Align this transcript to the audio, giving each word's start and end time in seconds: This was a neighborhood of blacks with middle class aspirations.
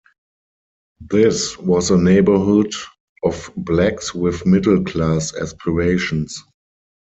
This 1.01 1.59
was 1.59 1.91
a 1.91 1.95
neighborhood 1.99 2.73
of 3.23 3.51
blacks 3.55 4.15
with 4.15 4.47
middle 4.47 4.83
class 4.83 5.35
aspirations. 5.35 6.43